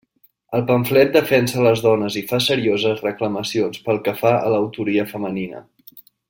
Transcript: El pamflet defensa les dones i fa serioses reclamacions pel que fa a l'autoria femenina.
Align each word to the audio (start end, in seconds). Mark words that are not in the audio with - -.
El 0.59 0.63
pamflet 0.69 1.11
defensa 1.17 1.65
les 1.67 1.83
dones 1.87 2.17
i 2.21 2.25
fa 2.31 2.39
serioses 2.45 3.05
reclamacions 3.09 3.83
pel 3.89 4.01
que 4.09 4.15
fa 4.23 4.33
a 4.39 4.53
l'autoria 4.55 5.07
femenina. 5.15 5.63